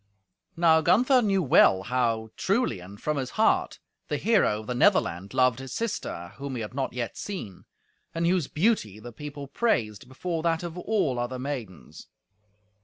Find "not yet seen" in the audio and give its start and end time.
6.73-7.65